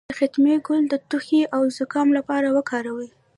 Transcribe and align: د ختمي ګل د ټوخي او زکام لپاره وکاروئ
د 0.09 0.11
ختمي 0.19 0.55
ګل 0.67 0.83
د 0.89 0.93
ټوخي 1.09 1.41
او 1.55 1.61
زکام 1.77 2.07
لپاره 2.17 2.47
وکاروئ 2.57 3.09